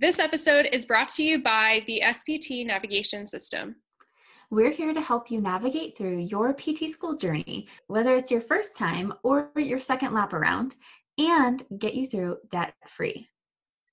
[0.00, 3.76] This episode is brought to you by the SPT navigation system.
[4.50, 8.78] We're here to help you navigate through your PT school journey, whether it's your first
[8.78, 10.76] time or your second lap around,
[11.18, 13.28] and get you through debt free.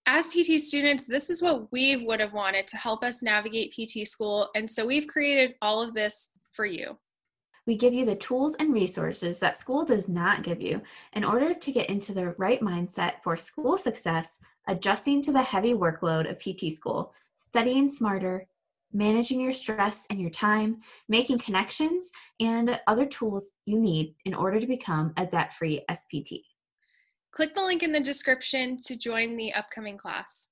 [0.06, 4.08] As PT students, this is what we would have wanted to help us navigate PT
[4.08, 6.98] school, and so we've created all of this for you.
[7.68, 10.82] We give you the tools and resources that school does not give you
[11.14, 15.74] in order to get into the right mindset for school success, adjusting to the heavy
[15.74, 18.48] workload of PT school, studying smarter,
[18.94, 20.78] managing your stress and your time,
[21.10, 26.44] making connections, and other tools you need in order to become a debt free SPT.
[27.32, 30.52] Click the link in the description to join the upcoming class.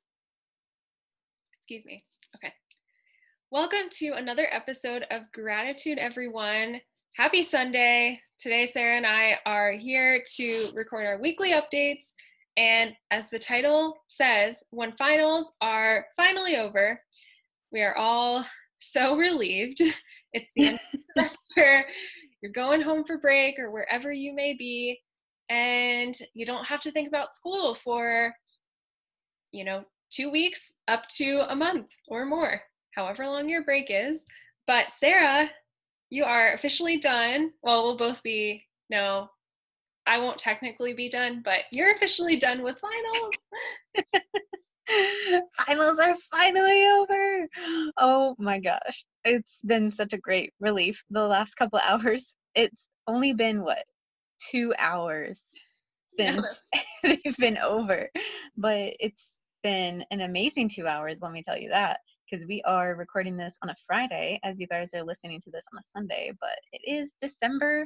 [1.71, 2.03] Excuse me.
[2.35, 2.51] Okay.
[3.49, 6.81] Welcome to another episode of Graditude, everyone.
[7.15, 8.19] Happy Sunday.
[8.37, 12.11] Today, Sarah and I are here to record our weekly updates.
[12.57, 17.01] And as the title says, when finals are finally over,
[17.71, 18.45] we are all
[18.77, 19.81] so relieved.
[20.33, 21.85] It's the end of the semester.
[22.41, 24.99] You're going home for break or wherever you may be,
[25.49, 28.35] and you don't have to think about school for,
[29.53, 32.61] you know, two weeks up to a month or more,
[32.95, 34.25] however long your break is.
[34.67, 35.49] But Sarah,
[36.09, 37.51] you are officially done.
[37.63, 39.29] Well, we'll both be, no,
[40.05, 43.33] I won't technically be done, but you're officially done with finals.
[45.65, 47.47] finals are finally over.
[47.97, 49.05] Oh my gosh.
[49.23, 52.35] It's been such a great relief the last couple hours.
[52.55, 53.83] It's only been what,
[54.51, 55.43] two hours
[56.15, 56.63] since
[57.03, 58.09] they've been over.
[58.57, 61.99] But it's been an amazing two hours, let me tell you that,
[62.29, 65.65] because we are recording this on a Friday as you guys are listening to this
[65.73, 67.85] on a Sunday, but it is December.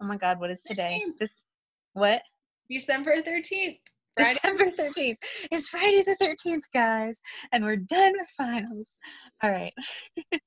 [0.00, 1.02] Oh my God, what is today?
[1.06, 1.18] 13th.
[1.18, 1.30] This
[1.94, 2.22] what?
[2.70, 3.78] December 13th.
[4.16, 4.34] Friday.
[4.34, 5.16] December 13th.
[5.50, 7.20] It's Friday the 13th, guys,
[7.52, 8.96] and we're done with finals.
[9.42, 9.72] All right.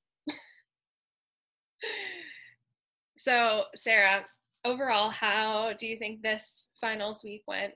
[3.16, 4.24] So, Sarah,
[4.64, 7.74] overall, how do you think this finals week went?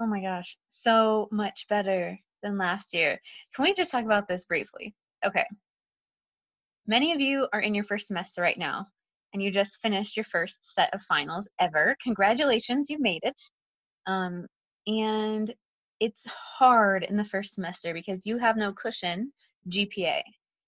[0.00, 3.20] Oh my gosh, so much better than last year.
[3.54, 4.94] Can we just talk about this briefly?
[5.24, 5.44] Okay.
[6.86, 8.86] Many of you are in your first semester right now,
[9.34, 11.96] and you just finished your first set of finals ever.
[12.02, 13.38] Congratulations, you made it.
[14.06, 14.46] Um,
[14.86, 15.52] and
[16.00, 19.30] it's hard in the first semester because you have no cushion
[19.68, 20.22] GPA.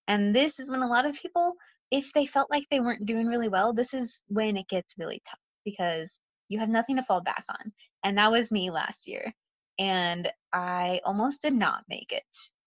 [0.09, 1.55] And this is when a lot of people,
[1.91, 5.23] if they felt like they weren't doing really well, this is when it gets really
[5.27, 6.13] tough because
[6.53, 7.73] you have nothing to fall back on.
[8.05, 9.33] And that was me last year.
[9.79, 12.23] And I almost did not make it.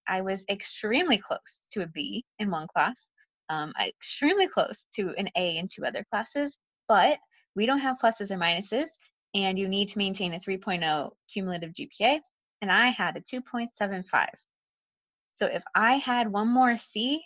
[0.08, 3.12] I was extremely close to a B in one class,
[3.50, 6.58] um, extremely close to an A in two other classes,
[6.88, 7.20] but
[7.56, 8.88] we don't have pluses or minuses,
[9.36, 12.20] and you need to maintain a 3.0 cumulative GPA,
[12.62, 14.28] and I had a 2.75.
[15.36, 17.24] So if I had one more C,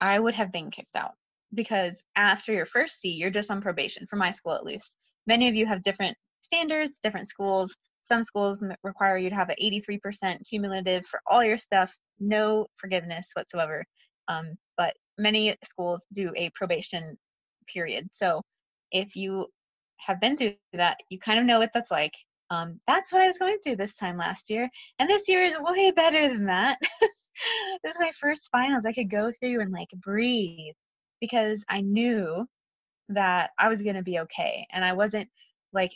[0.00, 1.12] I would have been kicked out
[1.54, 4.96] because after your first C, you're just on probation, for my school at least.
[5.26, 7.74] Many of you have different standards, different schools.
[8.02, 13.28] Some schools require you to have an 83% cumulative for all your stuff, no forgiveness
[13.34, 13.84] whatsoever.
[14.28, 17.16] Um, but many schools do a probation
[17.66, 18.08] period.
[18.12, 18.42] So
[18.92, 19.46] if you
[19.98, 22.14] have been through that, you kind of know what that's like.
[22.50, 24.70] Um, that's what I was going through this time last year.
[24.98, 26.78] And this year is way better than that.
[27.00, 30.74] this is my first finals I could go through and like breathe
[31.20, 32.46] because I knew
[33.08, 34.66] that I was going to be okay.
[34.72, 35.28] And I wasn't
[35.72, 35.92] like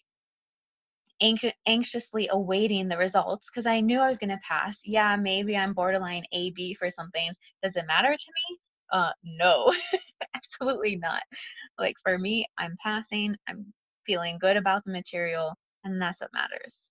[1.20, 4.80] anx- anxiously awaiting the results because I knew I was going to pass.
[4.84, 7.36] Yeah, maybe I'm borderline A B for some things.
[7.62, 8.12] Does it matter to
[8.50, 8.58] me?
[8.92, 9.72] Uh, no,
[10.34, 11.22] absolutely not.
[11.78, 13.36] Like for me, I'm passing.
[13.48, 13.72] I'm
[14.04, 15.54] feeling good about the material,
[15.84, 16.90] and that's what matters.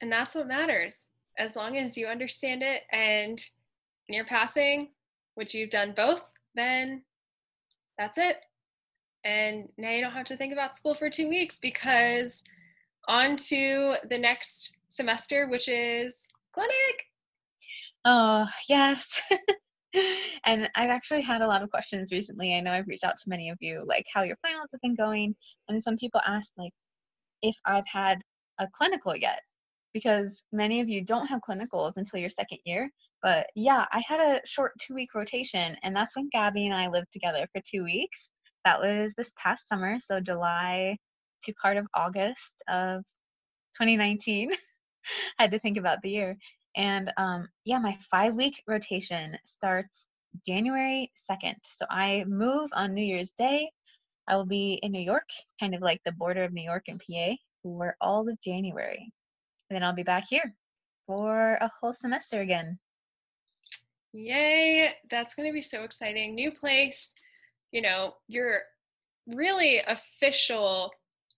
[0.00, 1.08] And that's what matters.
[1.38, 3.42] As long as you understand it and
[4.08, 4.90] you're passing,
[5.34, 7.02] which you've done both, then
[7.98, 8.36] that's it.
[9.24, 12.42] And now you don't have to think about school for two weeks because
[13.08, 17.06] on to the next semester, which is clinic.
[18.04, 19.22] Oh, yes.
[20.44, 22.54] and I've actually had a lot of questions recently.
[22.54, 24.96] I know I've reached out to many of you, like how your finals have been
[24.96, 25.34] going.
[25.68, 26.72] And some people asked, like,
[27.42, 28.22] if I've had
[28.58, 29.40] a clinical yet,
[29.92, 32.90] because many of you don't have clinicals until your second year.
[33.22, 36.88] But yeah, I had a short two week rotation, and that's when Gabby and I
[36.88, 38.30] lived together for two weeks.
[38.64, 40.96] That was this past summer, so July
[41.44, 43.02] to part of August of
[43.74, 44.52] 2019.
[44.52, 44.56] I
[45.38, 46.36] had to think about the year.
[46.76, 50.06] And um, yeah, my five week rotation starts
[50.46, 51.54] January 2nd.
[51.64, 53.70] So I move on New Year's Day.
[54.28, 55.28] I will be in New York,
[55.60, 59.12] kind of like the border of New York and PA, for all of January.
[59.68, 60.54] And then I'll be back here
[61.06, 62.78] for a whole semester again.
[64.12, 64.92] Yay!
[65.10, 66.34] That's going to be so exciting.
[66.34, 67.14] New place,
[67.70, 68.58] you know, your
[69.26, 70.90] really official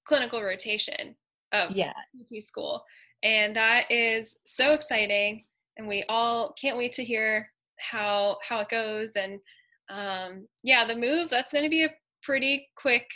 [0.04, 1.14] clinical rotation
[1.52, 1.92] of Yeah.
[2.16, 2.84] PT school.
[3.22, 5.44] And that is so exciting.
[5.76, 9.16] And we all can't wait to hear how how it goes.
[9.16, 9.40] And
[9.88, 11.90] um, yeah, the move, that's going to be a
[12.22, 13.06] pretty quick,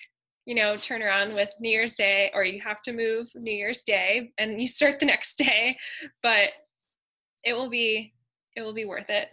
[0.46, 4.32] you know, turnaround with New Year's Day, or you have to move New Year's Day
[4.38, 5.76] and you start the next day.
[6.22, 6.50] But
[7.44, 8.14] it will be
[8.56, 9.28] it will be worth it.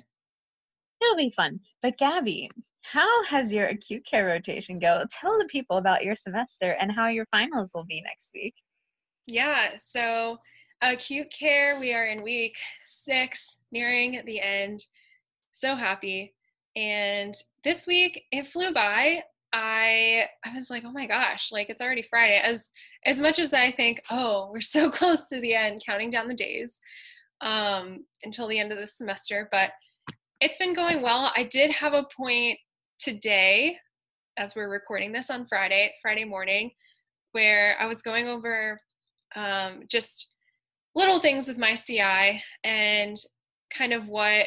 [1.01, 1.59] It'll be fun.
[1.81, 2.49] But Gabby,
[2.81, 5.03] how has your acute care rotation go?
[5.09, 8.55] Tell the people about your semester and how your finals will be next week.
[9.27, 10.37] Yeah, so
[10.81, 14.85] acute care, we are in week six, nearing the end.
[15.51, 16.35] So happy.
[16.75, 17.33] And
[17.63, 19.23] this week it flew by.
[19.51, 22.39] I I was like, oh my gosh, like it's already Friday.
[22.43, 22.71] As
[23.05, 26.33] as much as I think, oh, we're so close to the end, counting down the
[26.33, 26.79] days
[27.41, 29.71] um until the end of the semester, but
[30.45, 31.31] it's been going well.
[31.35, 32.59] I did have a point
[32.99, 33.77] today
[34.37, 36.69] as we're recording this on Friday, Friday morning,
[37.31, 38.79] where I was going over
[39.35, 40.35] um, just
[40.93, 43.17] little things with my CI and
[43.75, 44.45] kind of what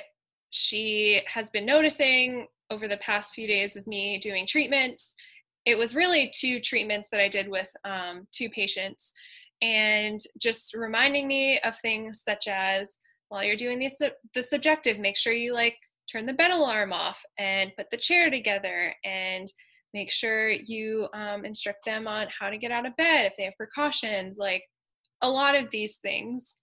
[0.51, 5.17] she has been noticing over the past few days with me doing treatments.
[5.67, 9.13] It was really two treatments that I did with um, two patients,
[9.63, 13.01] and just reminding me of things such as
[13.31, 15.75] while you're doing the, the subjective, make sure you like
[16.11, 19.47] turn the bed alarm off and put the chair together and
[19.95, 23.45] make sure you um, instruct them on how to get out of bed if they
[23.45, 24.65] have precautions, like
[25.23, 26.63] a lot of these things.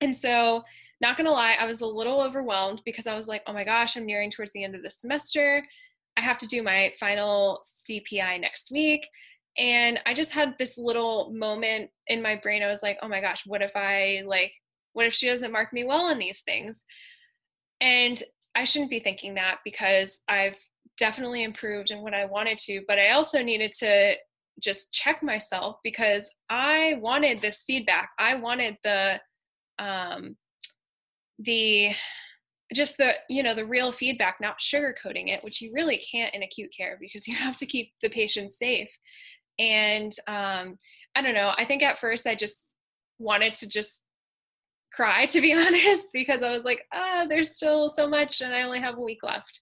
[0.00, 0.62] And so,
[1.00, 3.96] not gonna lie, I was a little overwhelmed because I was like, oh my gosh,
[3.96, 5.64] I'm nearing towards the end of the semester.
[6.16, 9.06] I have to do my final CPI next week.
[9.56, 12.62] And I just had this little moment in my brain.
[12.62, 14.52] I was like, oh my gosh, what if I like,
[14.92, 16.84] what if she doesn't mark me well in these things?
[17.80, 18.20] And
[18.54, 20.58] I shouldn't be thinking that because I've
[20.98, 24.14] definitely improved in what I wanted to, but I also needed to
[24.60, 28.10] just check myself because I wanted this feedback.
[28.18, 29.20] I wanted the
[29.78, 30.36] um
[31.38, 31.90] the
[32.74, 36.42] just the you know the real feedback not sugarcoating it which you really can't in
[36.42, 38.90] acute care because you have to keep the patient safe
[39.58, 40.76] and um
[41.14, 42.74] i don't know i think at first i just
[43.18, 44.04] wanted to just
[44.92, 48.62] cry to be honest because i was like ah there's still so much and i
[48.62, 49.60] only have a week left.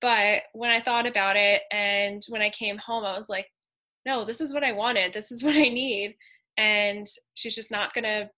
[0.00, 3.46] But when i thought about it and when i came home i was like
[4.06, 5.12] no this is what i wanted.
[5.12, 6.16] This is what i need.
[6.56, 8.30] And she's just not gonna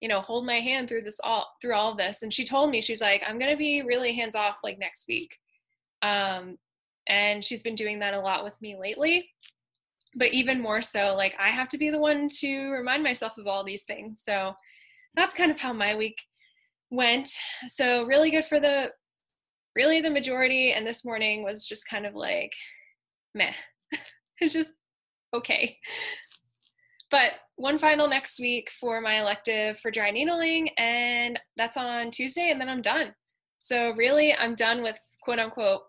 [0.00, 2.22] you know hold my hand through this all through all this.
[2.22, 5.36] And she told me she's like i'm gonna be really hands off like next week.
[6.02, 6.56] Um
[7.08, 9.28] and she's been doing that a lot with me lately.
[10.14, 13.46] But even more so like i have to be the one to remind myself of
[13.46, 14.22] all these things.
[14.24, 14.54] So
[15.14, 16.18] that's kind of how my week
[16.90, 17.30] went.
[17.68, 18.90] So really good for the
[19.76, 22.52] really the majority and this morning was just kind of like
[23.34, 23.52] meh.
[24.42, 24.72] It's just
[25.34, 25.78] okay.
[27.10, 32.50] But one final next week for my elective for dry needling and that's on tuesday
[32.50, 33.12] and then i'm done.
[33.58, 35.82] So really i'm done with quote unquote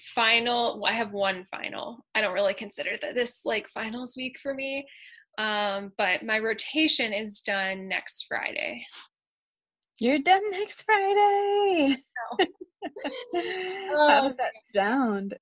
[0.00, 2.06] final well, i have one final.
[2.14, 4.86] I don't really consider that this like finals week for me
[5.38, 8.84] um, but my rotation is done next friday.
[10.00, 11.96] You're done next Friday.
[13.90, 15.34] How Um, does that sound?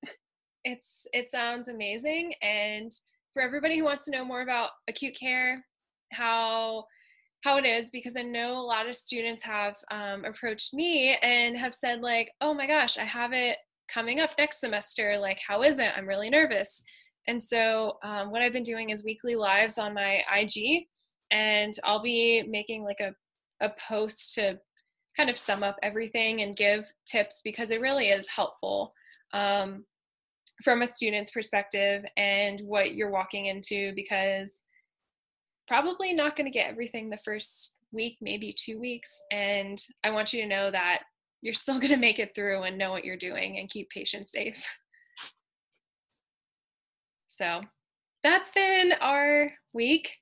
[0.64, 2.34] it's it sounds amazing.
[2.42, 2.90] And
[3.32, 5.64] for everybody who wants to know more about acute care
[6.12, 6.84] how
[7.44, 11.56] how it is because i know a lot of students have um, approached me and
[11.56, 13.56] have said like oh my gosh i have it
[13.88, 15.18] coming up next semester.
[15.18, 15.90] Like how is it?
[15.96, 16.84] I'm really nervous
[17.28, 20.86] and so um, what i've been doing is weekly lives on my ig
[21.30, 23.14] and i'll be making like a,
[23.64, 24.58] a post to
[25.16, 28.92] kind of sum up everything and give tips because it really is helpful
[29.32, 29.84] um,
[30.62, 34.64] from a student's perspective and what you're walking into because
[35.66, 40.32] probably not going to get everything the first week maybe two weeks and i want
[40.32, 41.02] you to know that
[41.42, 44.32] you're still going to make it through and know what you're doing and keep patients
[44.32, 44.66] safe.
[47.30, 47.60] So
[48.24, 50.16] that's been our week.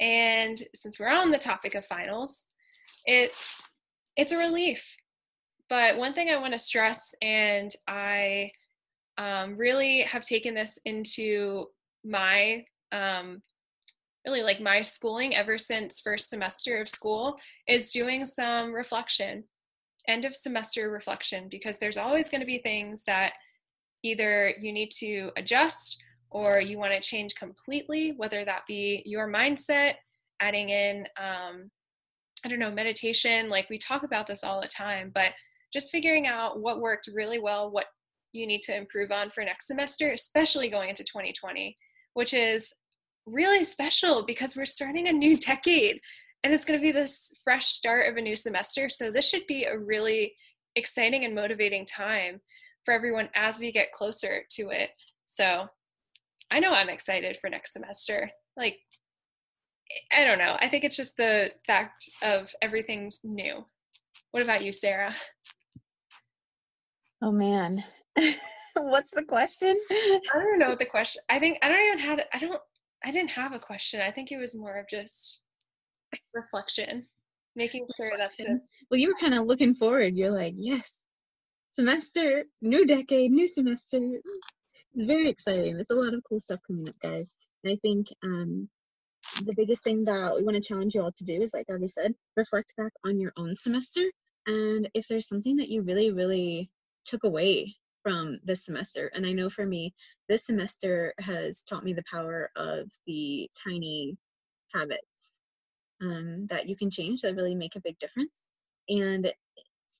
[0.00, 2.46] And since we're on the topic of finals,
[3.04, 3.68] it's
[4.16, 4.96] it's a relief.
[5.68, 8.52] But one thing I want to stress, and I
[9.18, 11.66] um, really have taken this into
[12.04, 13.42] my um,
[14.26, 17.36] really like my schooling ever since first semester of school
[17.68, 19.44] is doing some reflection
[20.08, 23.32] end of semester reflection because there's always going to be things that
[24.04, 29.28] either you need to adjust or you want to change completely whether that be your
[29.28, 29.94] mindset
[30.40, 31.70] adding in um,
[32.44, 35.30] i don't know meditation like we talk about this all the time but
[35.72, 37.86] just figuring out what worked really well what
[38.32, 41.76] you need to improve on for next semester especially going into 2020
[42.14, 42.72] which is
[43.26, 46.00] really special because we're starting a new decade
[46.46, 48.88] and it's going to be this fresh start of a new semester.
[48.88, 50.34] So this should be a really
[50.76, 52.40] exciting and motivating time
[52.84, 54.90] for everyone as we get closer to it.
[55.26, 55.66] So
[56.50, 58.30] I know I'm excited for next semester.
[58.56, 58.78] Like,
[60.16, 60.56] I don't know.
[60.60, 63.64] I think it's just the fact of everything's new.
[64.30, 65.14] What about you, Sarah?
[67.22, 67.82] Oh man.
[68.76, 69.78] What's the question?
[69.90, 71.22] I don't know what the question.
[71.30, 72.60] I think I don't even have I don't
[73.04, 74.00] I didn't have a question.
[74.00, 75.44] I think it was more of just
[76.34, 76.98] reflection,
[77.54, 78.48] making sure that's it.
[78.90, 80.16] Well, you were kind of looking forward.
[80.16, 81.02] You're like, yes,
[81.70, 84.00] semester, new decade, new semester.
[84.96, 85.78] It's very exciting.
[85.78, 87.36] It's a lot of cool stuff coming up, guys.
[87.62, 88.66] And I think um,
[89.44, 91.86] the biggest thing that we want to challenge you all to do is, like Gabby
[91.86, 94.00] said, reflect back on your own semester.
[94.46, 96.70] And if there's something that you really, really
[97.04, 99.10] took away from this semester.
[99.14, 99.92] And I know for me,
[100.30, 104.16] this semester has taught me the power of the tiny
[104.72, 105.40] habits
[106.00, 108.48] um, that you can change that really make a big difference.
[108.88, 109.30] And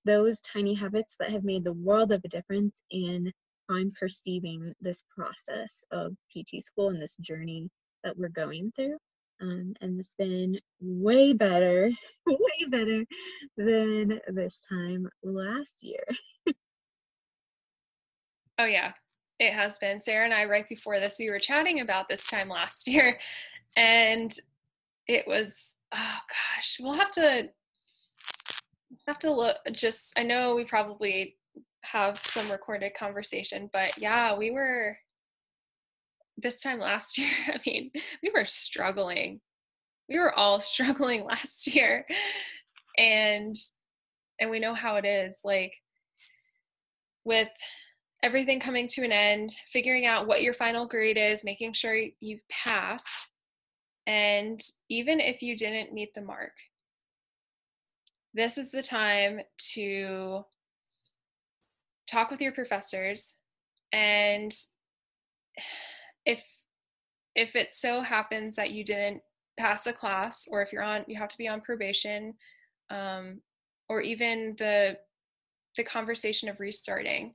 [0.07, 3.31] those tiny habits that have made the world of a difference in
[3.71, 7.69] I'm perceiving this process of PT school and this journey
[8.05, 8.97] that we're going through.
[9.41, 11.91] Um, and it's been way better,
[12.27, 13.05] way better
[13.57, 16.05] than this time last year.
[18.59, 18.93] Oh, yeah,
[19.39, 19.99] it has been.
[19.99, 23.19] Sarah and I, right before this, we were chatting about this time last year,
[23.77, 24.33] and
[25.07, 27.51] it was, oh gosh, we'll have to
[29.07, 29.57] have to look.
[29.73, 31.37] Just, I know we probably
[31.93, 34.99] have some recorded conversation, but yeah, we were
[36.37, 37.31] this time last year.
[37.49, 37.91] I mean,
[38.23, 39.41] we were struggling.
[40.09, 42.07] We were all struggling last year,
[42.99, 43.55] and
[44.41, 45.41] and we know how it is.
[45.45, 45.75] Like
[47.25, 47.49] with
[48.23, 52.49] everything coming to an end, figuring out what your final grade is, making sure you've
[52.49, 53.29] passed.
[54.07, 56.53] And even if you didn't meet the mark,
[58.33, 59.41] this is the time
[59.73, 60.45] to
[62.07, 63.35] talk with your professors
[63.93, 64.53] and
[66.25, 66.45] if
[67.35, 69.21] if it so happens that you didn't
[69.59, 72.35] pass a class or if you're on you have to be on probation
[72.91, 73.41] um,
[73.89, 74.97] or even the
[75.77, 77.35] the conversation of restarting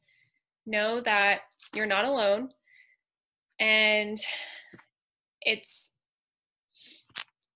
[0.66, 1.42] know that
[1.74, 2.50] you're not alone
[3.60, 4.18] and
[5.42, 5.94] it's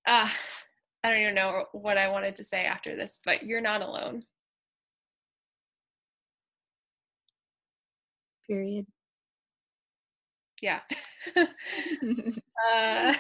[0.07, 0.29] uh
[1.05, 4.24] I don't even know what I wanted to say after this, but you're not alone.
[8.47, 8.85] Period.
[10.61, 10.79] Yeah.
[11.35, 13.13] uh,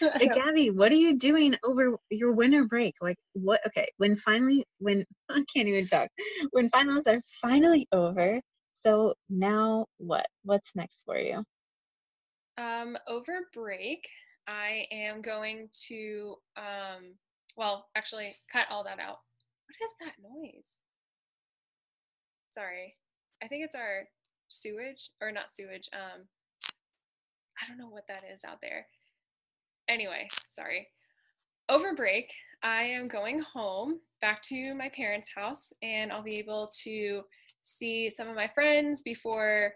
[0.00, 2.94] hey, Gabby, what are you doing over your winter break?
[3.00, 3.60] Like, what?
[3.66, 6.08] Okay, when finally, when I can't even talk,
[6.50, 8.40] when finals are finally over,
[8.74, 10.26] so now what?
[10.44, 11.44] What's next for you?
[12.58, 14.06] Um, over break,
[14.48, 17.14] I am going to, um,
[17.56, 19.18] well, actually, cut all that out.
[19.66, 20.80] What is that noise?
[22.50, 22.94] Sorry.
[23.42, 24.04] I think it's our
[24.52, 25.88] sewage, or not sewage.
[25.92, 26.22] Um,
[27.60, 28.86] I don't know what that is out there.
[29.88, 30.88] Anyway, sorry.
[31.68, 32.32] Over break,
[32.62, 37.22] I am going home back to my parents' house, and I'll be able to
[37.62, 39.74] see some of my friends before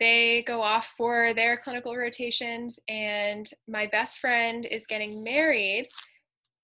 [0.00, 2.78] they go off for their clinical rotations.
[2.88, 5.86] And my best friend is getting married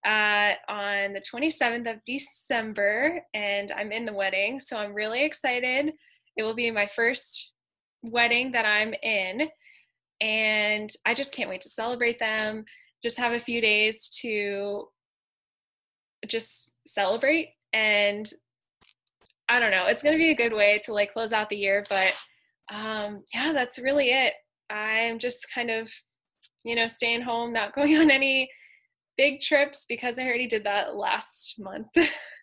[0.05, 4.59] uh, on the 27th of December, and I'm in the wedding.
[4.61, 5.93] So I'm really excited.
[6.39, 7.53] It will be my first
[8.03, 9.49] wedding that I'm in.
[10.21, 12.65] And I just can't wait to celebrate them.
[13.03, 14.89] Just have a few days to
[16.27, 18.29] just celebrate and
[19.49, 19.87] I don't know.
[19.87, 22.13] It's going to be a good way to like close out the year, but
[22.73, 24.35] um, yeah, that's really it.
[24.69, 25.91] I'm just kind of,
[26.65, 28.51] you know, staying home, not going on any
[29.17, 31.89] big trips because I already did that last month.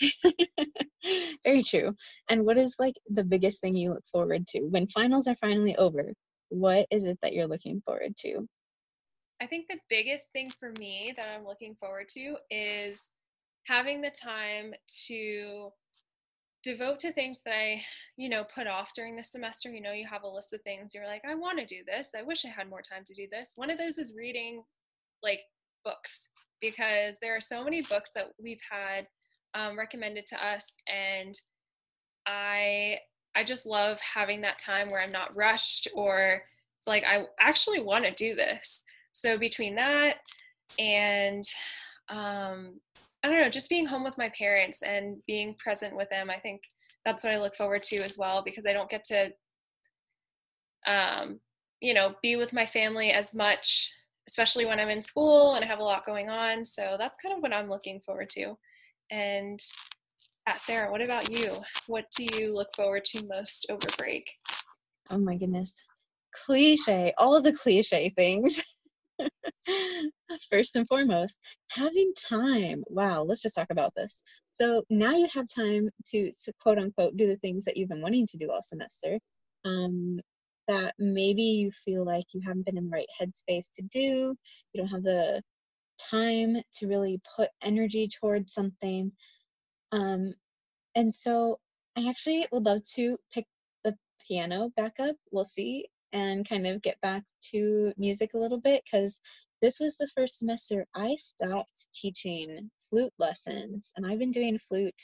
[1.44, 1.94] Very true.
[2.28, 5.76] And what is like the biggest thing you look forward to when finals are finally
[5.76, 6.12] over?
[6.50, 8.48] What is it that you're looking forward to?
[9.40, 13.12] I think the biggest thing for me that I'm looking forward to is
[13.66, 14.74] having the time
[15.06, 15.70] to
[16.64, 17.82] devote to things that I,
[18.16, 19.70] you know, put off during the semester.
[19.70, 22.12] You know, you have a list of things you're like, I want to do this.
[22.18, 23.52] I wish I had more time to do this.
[23.56, 24.62] One of those is reading
[25.22, 25.40] like
[25.84, 29.06] books because there are so many books that we've had
[29.54, 31.34] um, recommended to us and
[32.26, 32.98] I
[33.34, 36.42] I just love having that time where I'm not rushed or
[36.78, 38.84] it's like I actually want to do this.
[39.12, 40.16] So between that
[40.78, 41.44] and
[42.08, 42.80] um,
[43.22, 46.38] I don't know, just being home with my parents and being present with them, I
[46.38, 46.62] think
[47.04, 49.32] that's what I look forward to as well because I don't get to,
[50.86, 51.40] um,
[51.80, 53.92] you know, be with my family as much,
[54.28, 56.64] especially when I'm in school and I have a lot going on.
[56.64, 58.56] So that's kind of what I'm looking forward to.
[59.10, 59.60] And
[60.46, 61.62] uh, Sarah, what about you?
[61.86, 64.30] What do you look forward to most over break?
[65.10, 65.74] Oh my goodness.
[66.44, 68.62] Cliche, all the cliche things.
[70.50, 71.38] First and foremost,
[71.70, 72.84] having time.
[72.88, 74.22] Wow, let's just talk about this.
[74.52, 78.02] So now you have time to, to quote unquote do the things that you've been
[78.02, 79.18] wanting to do all semester.
[79.64, 80.20] Um,
[80.68, 84.36] that maybe you feel like you haven't been in the right headspace to do.
[84.72, 85.42] You don't have the
[85.98, 89.12] time to really put energy towards something.
[89.92, 90.34] Um,
[90.94, 91.58] and so
[91.96, 93.46] I actually would love to pick
[93.84, 95.16] the piano back up.
[95.30, 99.20] We'll see and kind of get back to music a little bit because
[99.60, 105.02] this was the first semester I stopped teaching flute lessons and I've been doing flute.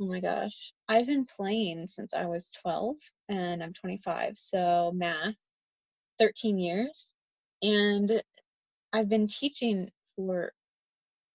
[0.00, 2.96] Oh my gosh, I've been playing since I was 12
[3.28, 5.36] and I'm 25, so math,
[6.18, 7.14] 13 years.
[7.62, 8.22] And
[8.92, 10.52] I've been teaching for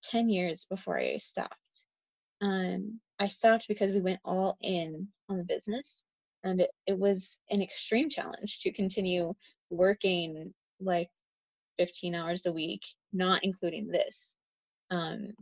[0.03, 1.55] 10 years before I stopped.
[2.41, 6.03] Um, I stopped because we went all in on the business
[6.43, 9.33] and it, it was an extreme challenge to continue
[9.69, 11.09] working like
[11.77, 14.35] 15 hours a week not including this
[14.91, 15.33] um,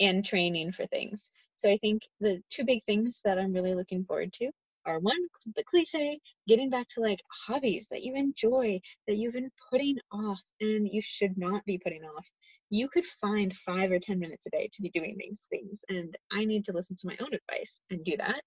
[0.00, 4.04] and training for things so i think the two big things that i'm really looking
[4.04, 4.50] forward to
[4.86, 5.18] are one
[5.54, 6.18] the cliche
[6.48, 11.00] getting back to like hobbies that you enjoy that you've been putting off and you
[11.00, 12.30] should not be putting off
[12.70, 16.16] you could find five or ten minutes a day to be doing these things and
[16.32, 18.40] i need to listen to my own advice and do that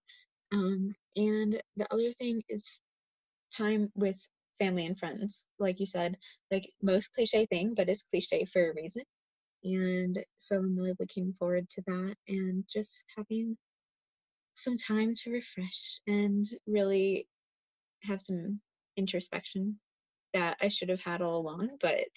[0.54, 2.80] um, and the other thing is
[3.56, 4.18] time with
[4.60, 5.46] family and friends.
[5.60, 6.18] Like you said,
[6.52, 9.04] like most cliche thing, but it's cliche for a reason.
[9.64, 13.58] And so I'm really looking forward to that and just having
[14.56, 17.28] some time to refresh and really
[18.04, 18.60] have some
[18.98, 19.80] introspection
[20.34, 22.08] that I should have had all along, but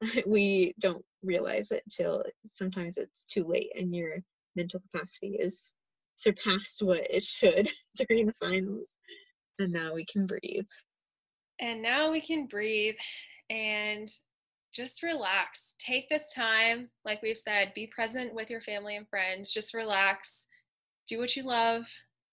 [0.26, 4.18] we don't realize it till sometimes it's too late and your
[4.54, 5.72] mental capacity is
[6.16, 7.70] surpassed what it should
[8.08, 8.94] during the finals.
[9.58, 10.66] And now we can breathe.
[11.60, 12.96] And now we can breathe
[13.48, 14.08] and
[14.72, 15.74] just relax.
[15.78, 19.52] Take this time, like we've said, be present with your family and friends.
[19.52, 20.48] Just relax,
[21.08, 21.86] do what you love,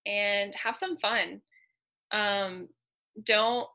[0.05, 1.41] and have some fun.
[2.11, 2.69] Um,
[3.25, 3.67] don't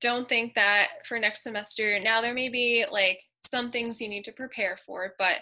[0.00, 4.22] don't think that for next semester now there may be like some things you need
[4.22, 5.38] to prepare for but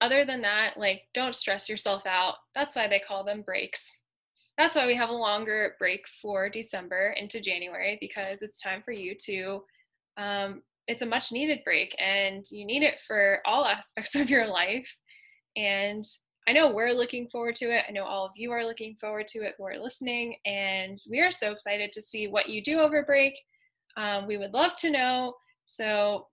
[0.00, 2.34] other than that, like don't stress yourself out.
[2.54, 4.00] That's why they call them breaks.
[4.58, 8.92] That's why we have a longer break for December into January because it's time for
[8.92, 9.62] you to
[10.16, 14.46] um, it's a much needed break and you need it for all aspects of your
[14.46, 14.98] life.
[15.56, 16.04] And
[16.48, 17.84] I know we're looking forward to it.
[17.88, 20.36] I know all of you are looking forward to it who are listening.
[20.44, 23.40] And we are so excited to see what you do over break.
[23.96, 25.34] Um, we would love to know.
[25.64, 26.28] So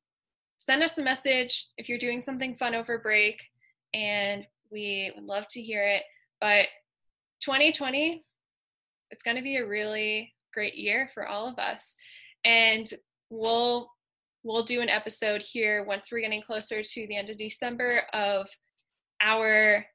[0.57, 3.41] send us a message if you're doing something fun over break
[3.95, 6.03] and we would love to hear it.
[6.39, 6.67] But
[7.41, 8.23] 2020,
[9.09, 11.95] it's going to be a really great year for all of us.
[12.45, 12.87] And
[13.29, 13.89] we'll
[14.43, 18.47] we'll do an episode here once we're getting closer to the end of December of
[19.21, 19.85] our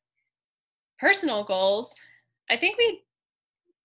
[0.98, 1.94] personal goals.
[2.50, 3.02] I think we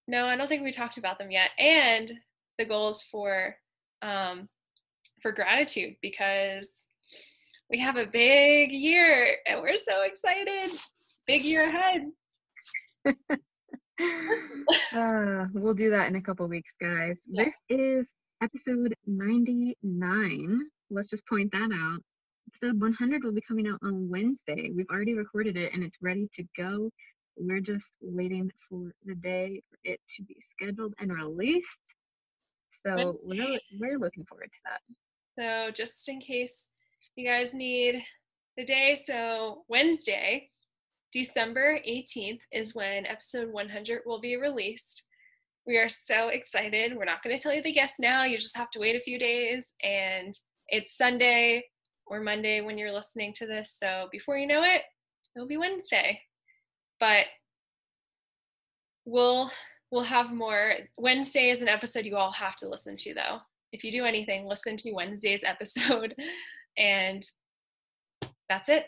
[0.07, 1.51] no, I don't think we talked about them yet.
[1.57, 2.11] And
[2.57, 3.55] the goals for
[4.01, 4.49] um
[5.21, 6.89] for graditude because
[7.69, 10.69] we have a big year and we're so excited.
[11.25, 12.11] Big year ahead.
[14.95, 17.23] uh, we'll do that in a couple weeks, guys.
[17.27, 17.45] Yeah.
[17.45, 20.59] This is episode 99.
[20.89, 22.01] Let's just point that out.
[22.55, 24.69] Episode 100 will be coming out on Wednesday.
[24.75, 26.91] We've already recorded it and it's ready to go.
[27.35, 31.81] We're just waiting for the day for it to be scheduled and released.
[32.69, 34.81] So we're, we're looking forward to that.
[35.39, 36.69] So, just in case
[37.15, 38.03] you guys need
[38.55, 38.93] the day.
[38.93, 40.49] So Wednesday,
[41.11, 45.01] December 18th is when episode 100 will be released.
[45.65, 46.95] We are so excited.
[46.95, 48.25] We're not going to tell you the guest now.
[48.25, 49.73] You just have to wait a few days.
[49.81, 50.33] And
[50.67, 51.63] it's Sunday
[52.07, 53.77] or Monday when you're listening to this.
[53.77, 54.81] So before you know it,
[55.35, 56.21] it'll be Wednesday.
[56.99, 57.25] But
[59.05, 59.51] we'll
[59.91, 60.73] we'll have more.
[60.97, 63.39] Wednesday is an episode you all have to listen to though.
[63.71, 66.15] If you do anything, listen to Wednesday's episode.
[66.77, 67.23] And
[68.49, 68.85] that's it.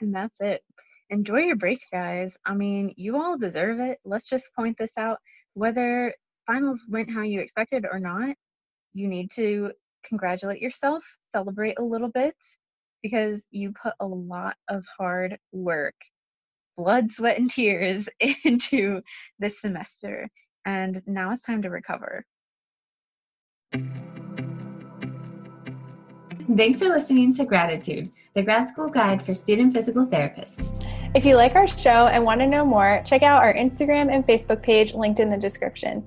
[0.00, 0.62] And that's it.
[1.10, 2.36] Enjoy your break, guys.
[2.44, 3.98] I mean, you all deserve it.
[4.04, 5.18] Let's just point this out.
[5.54, 6.12] Whether
[6.46, 8.34] finals went how you expected or not,
[8.92, 9.72] you need to
[10.08, 12.36] congratulate yourself, celebrate a little bit,
[13.02, 15.94] because you put a lot of hard work,
[16.76, 18.08] blood, sweat, and tears
[18.44, 19.00] into
[19.38, 20.28] this semester.
[20.64, 22.24] And now it's time to recover.
[26.54, 30.64] Thanks for listening to Graditude, the grad school guide for student physical therapists.
[31.14, 34.24] If you like our show and want to know more, check out our Instagram and
[34.24, 36.06] Facebook page linked in the description.